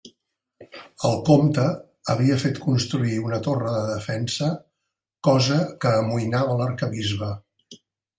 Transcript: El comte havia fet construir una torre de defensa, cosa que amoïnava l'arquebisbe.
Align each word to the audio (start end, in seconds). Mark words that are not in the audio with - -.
El 1.07 1.17
comte 1.25 1.65
havia 2.13 2.37
fet 2.43 2.61
construir 2.63 3.19
una 3.25 3.39
torre 3.47 3.73
de 3.75 3.83
defensa, 3.89 4.47
cosa 5.29 5.59
que 5.85 5.93
amoïnava 5.99 6.57
l'arquebisbe. 6.63 7.29